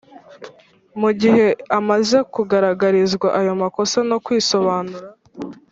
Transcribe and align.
Mu 0.99 1.09
gihe 1.19 1.47
amaze 1.79 2.17
kugaragarizwa 2.33 3.27
ayo 3.39 3.53
makosa 3.61 3.97
no 4.09 4.17
kwisobanura, 4.25 5.07